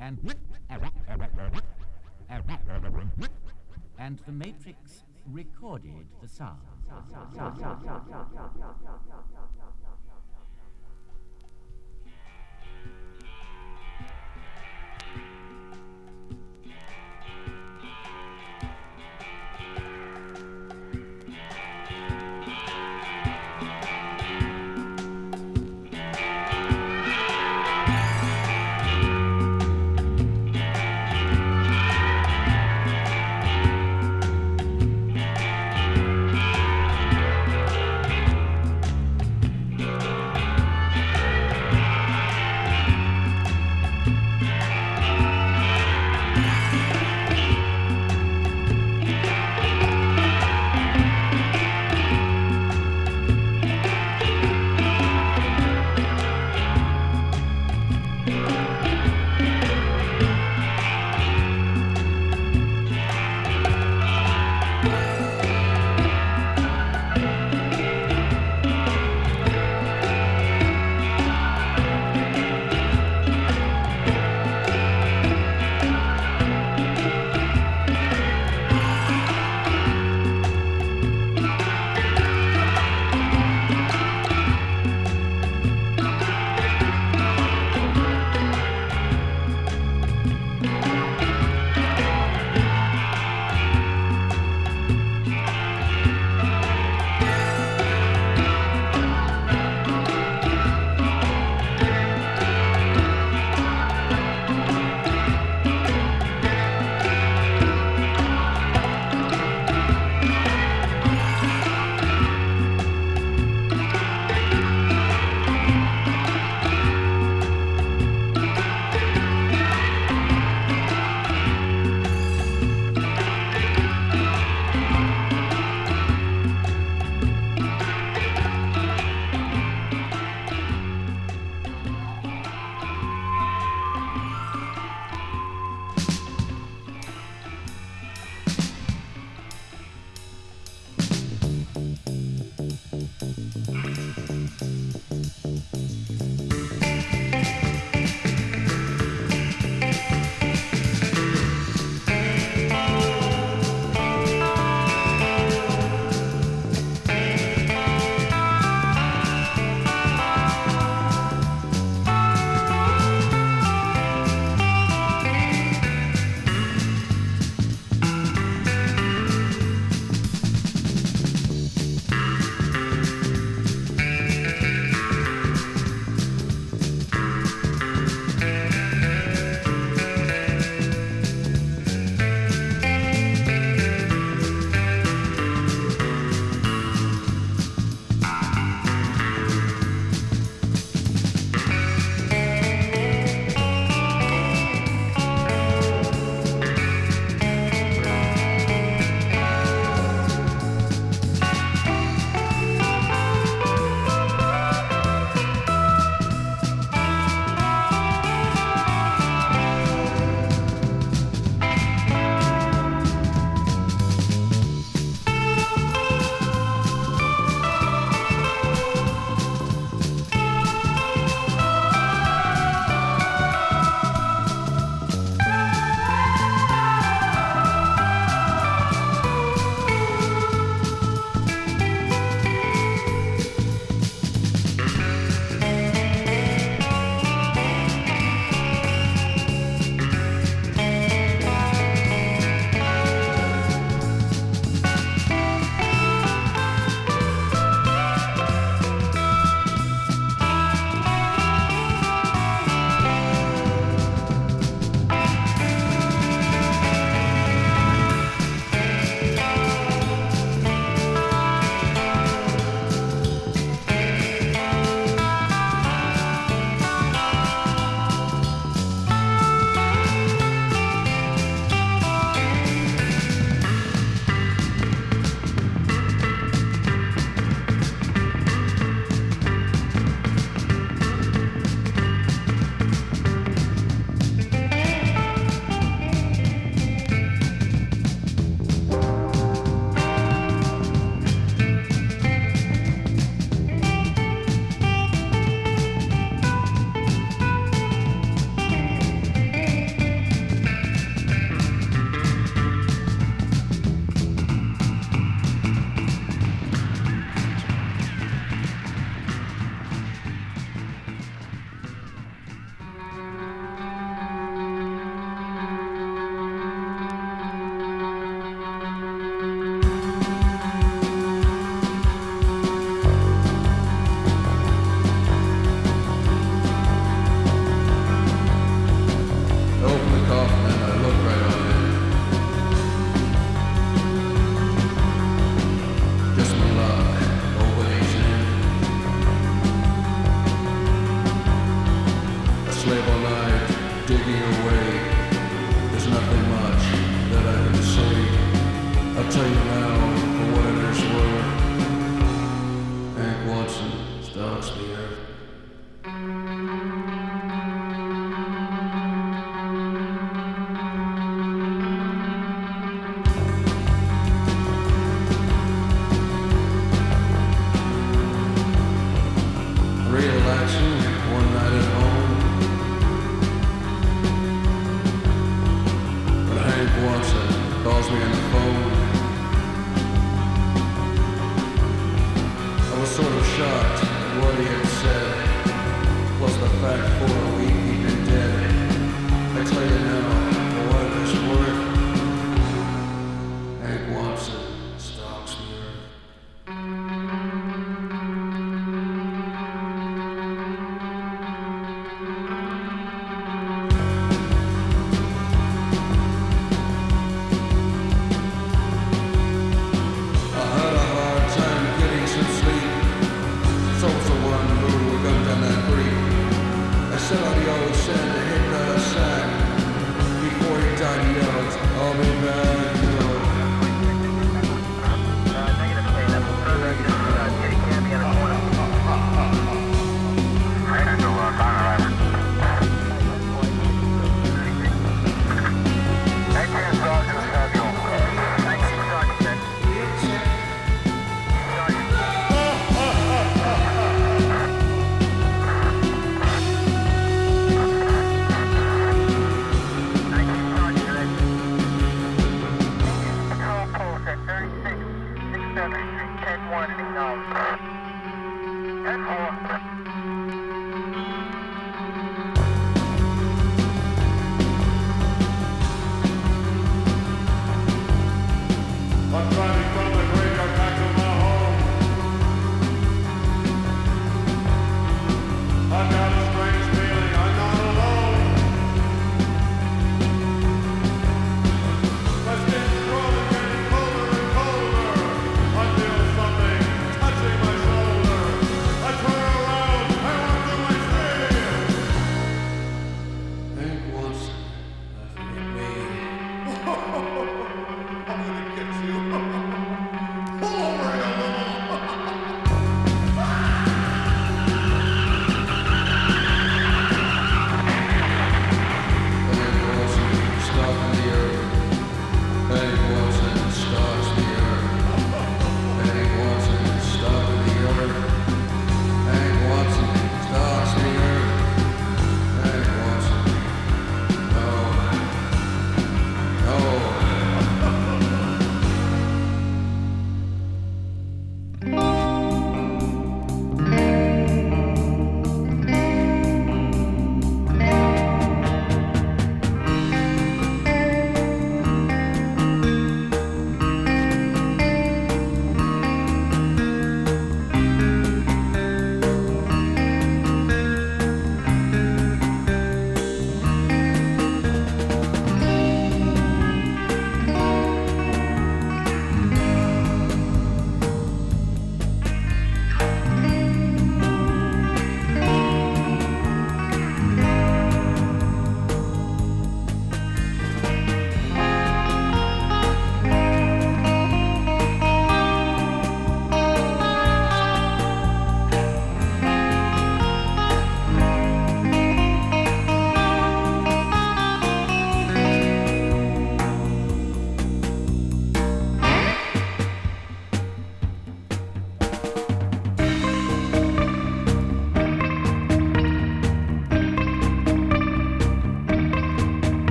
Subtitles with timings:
[0.00, 0.18] and
[3.98, 6.58] and the Matrix recorded the sound.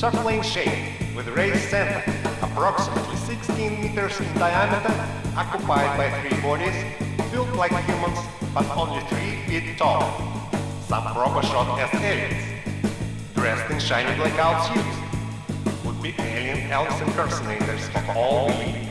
[0.00, 2.02] Circular in shape, with raised center,
[2.40, 4.94] approximately 16 meters in diameter,
[5.36, 6.74] occupied by three bodies,
[7.30, 8.18] built like humans,
[8.54, 10.00] but only 3 feet tall.
[10.88, 12.64] Some proper shot as aliens,
[13.34, 15.84] dressed in shiny blackout suits.
[15.84, 18.88] Would be alien Elvis impersonators for all we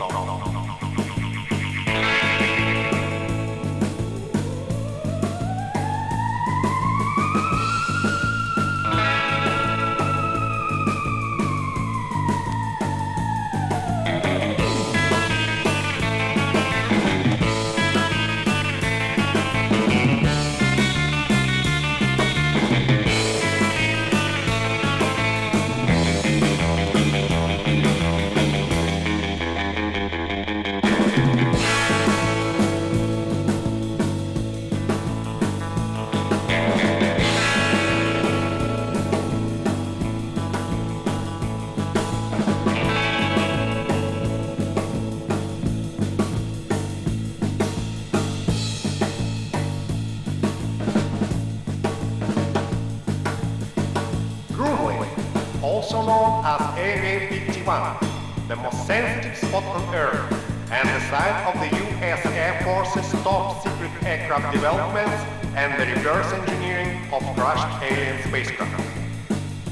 [56.49, 60.33] as Area 51, the most sensitive spot on Earth,
[60.71, 65.21] and the site of the US Air Force's top secret aircraft developments
[65.53, 68.81] and the reverse engineering of crashed alien spacecraft.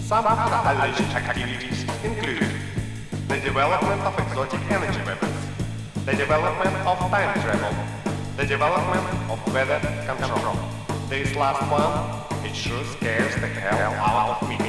[0.02, 2.54] Some other alleged activities include
[3.28, 5.42] the development of exotic energy weapons,
[6.06, 7.74] the development of time travel,
[8.38, 10.56] the development of weather control.
[11.10, 14.67] This last one, it sure scares the hell out of me.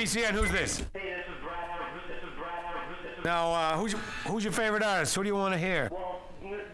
[0.00, 0.30] WBCN.
[0.32, 0.78] Who's this?
[0.94, 1.80] Hey, this is Brad.
[2.08, 2.74] This is Brad.
[3.04, 5.14] This is Now, uh, who's your, who's your favorite artist?
[5.14, 5.88] Who do you want to hear?
[5.92, 6.20] well,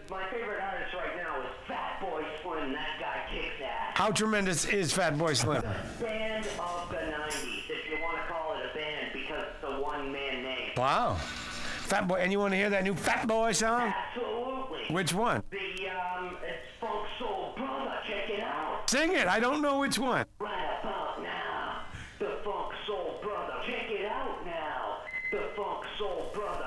[0.09, 2.71] my favorite artist right now is Fatboy Slim.
[2.71, 3.97] That guy kicks ass.
[3.97, 5.61] How tremendous is Fatboy Slim?
[5.99, 9.81] Band of the '90s, if you want to call it a band, because it's a
[9.81, 10.69] one-man name.
[10.77, 11.15] Wow.
[11.15, 13.93] Fat Boy, and you want to hear that new Fat Boy song?
[14.15, 14.85] Absolutely.
[14.95, 15.43] Which one?
[15.51, 15.57] The
[15.89, 17.91] um, it's Funk Soul Brother.
[18.07, 18.89] Check it out.
[18.89, 19.27] Sing it.
[19.27, 20.25] I don't know which one.
[20.39, 21.81] Right about now,
[22.19, 23.53] the Funk Soul Brother.
[23.65, 24.97] Check it out now,
[25.31, 26.66] the Funk Soul Brother.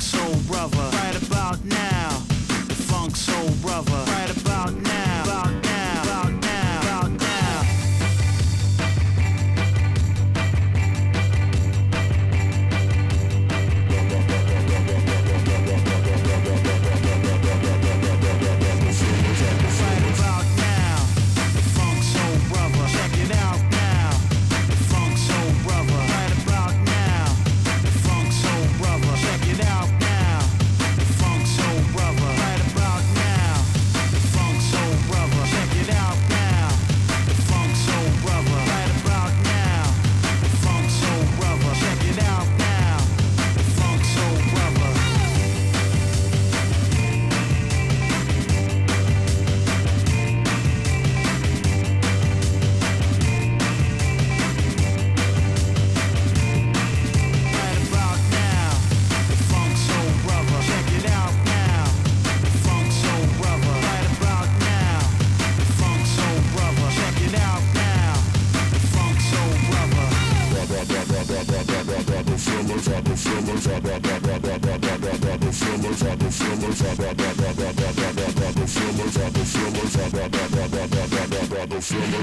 [0.00, 0.96] Funk Soul Brother.
[0.96, 2.08] Right about now,
[2.68, 4.02] the Funk Soul Brother.
[4.10, 5.69] Right about now, about now,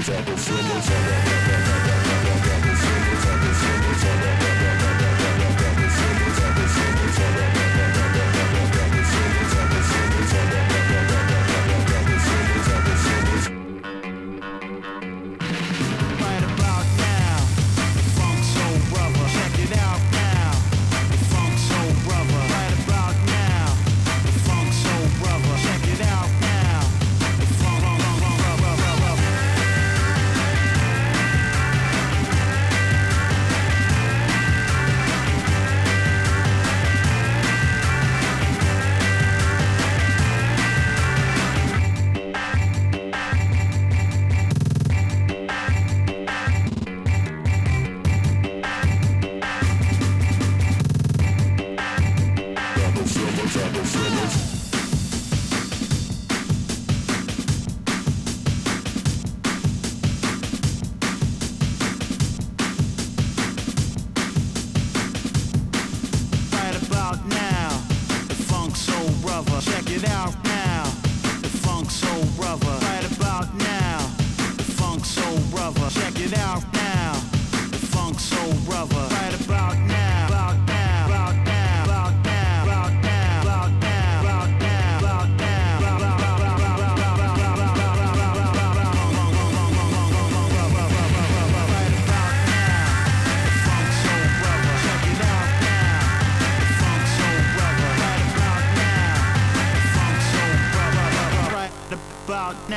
[0.08, 0.37] Double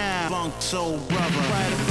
[0.02, 0.30] now.
[0.30, 1.91] Funk Soul Brother.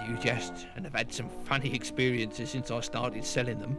[0.00, 3.78] enthusiast and have had some funny experiences since I started selling them.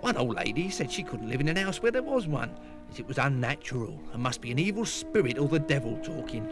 [0.00, 2.54] One old lady said she couldn't live in an house where there was one,
[2.90, 6.46] as it was unnatural and must be an evil spirit or the devil talking.